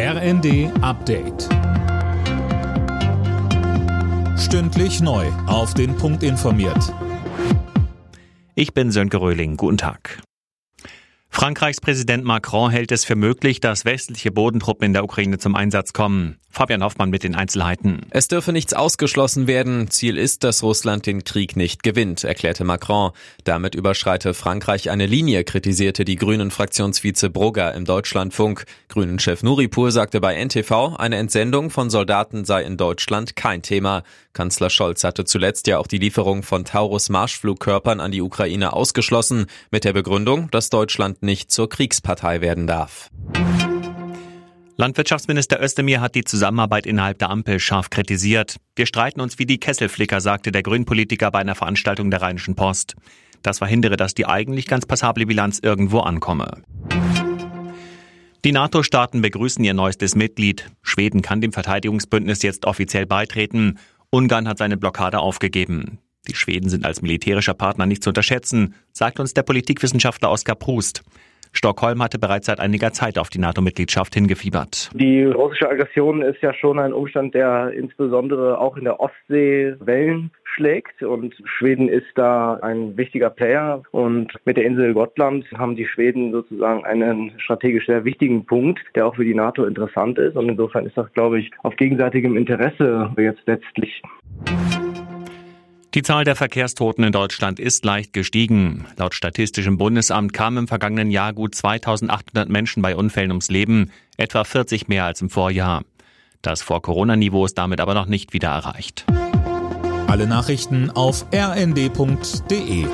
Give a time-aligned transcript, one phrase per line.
[0.00, 1.48] RND Update.
[4.38, 5.26] Stündlich neu.
[5.48, 6.94] Auf den Punkt informiert.
[8.54, 9.56] Ich bin Sönke Röhling.
[9.56, 10.22] Guten Tag.
[11.38, 15.92] Frankreichs Präsident Macron hält es für möglich, dass westliche Bodentruppen in der Ukraine zum Einsatz
[15.92, 16.36] kommen.
[16.50, 18.06] Fabian Hoffmann mit den Einzelheiten.
[18.10, 19.90] Es dürfe nichts ausgeschlossen werden.
[19.90, 23.12] Ziel ist, dass Russland den Krieg nicht gewinnt, erklärte Macron.
[23.44, 28.64] Damit überschreite Frankreich eine Linie, kritisierte die Grünen-Fraktionsvize Brugger im Deutschlandfunk.
[28.88, 34.02] Grünen-Chef Nuripur sagte bei NTV, eine Entsendung von Soldaten sei in Deutschland kein Thema.
[34.32, 39.84] Kanzler Scholz hatte zuletzt ja auch die Lieferung von Taurus-Marschflugkörpern an die Ukraine ausgeschlossen, mit
[39.84, 43.10] der Begründung, dass Deutschland nicht zur Kriegspartei werden darf.
[44.76, 48.56] Landwirtschaftsminister Özdemir hat die Zusammenarbeit innerhalb der Ampel scharf kritisiert.
[48.76, 52.94] Wir streiten uns wie die Kesselflicker, sagte der Grünpolitiker bei einer Veranstaltung der Rheinischen Post.
[53.42, 56.62] Das verhindere, dass die eigentlich ganz passable Bilanz irgendwo ankomme.
[58.44, 60.70] Die NATO-Staaten begrüßen ihr neuestes Mitglied.
[60.80, 63.78] Schweden kann dem Verteidigungsbündnis jetzt offiziell beitreten.
[64.10, 65.98] Ungarn hat seine Blockade aufgegeben.
[66.28, 71.02] Die Schweden sind als militärischer Partner nicht zu unterschätzen, sagt uns der Politikwissenschaftler Oskar Prust.
[71.52, 74.90] Stockholm hatte bereits seit einiger Zeit auf die NATO-Mitgliedschaft hingefiebert.
[74.94, 80.30] Die russische Aggression ist ja schon ein Umstand, der insbesondere auch in der Ostsee Wellen
[80.44, 85.86] schlägt und Schweden ist da ein wichtiger Player und mit der Insel Gottland haben die
[85.86, 90.48] Schweden sozusagen einen strategisch sehr wichtigen Punkt, der auch für die NATO interessant ist und
[90.48, 94.02] insofern ist das, glaube ich, auf gegenseitigem Interesse jetzt letztlich.
[95.98, 98.86] Die Zahl der Verkehrstoten in Deutschland ist leicht gestiegen.
[98.98, 104.44] Laut Statistischem Bundesamt kamen im vergangenen Jahr gut 2800 Menschen bei Unfällen ums Leben, etwa
[104.44, 105.82] 40 mehr als im Vorjahr.
[106.40, 109.06] Das Vor-Corona-Niveau ist damit aber noch nicht wieder erreicht.
[110.06, 112.86] Alle Nachrichten auf rnd.de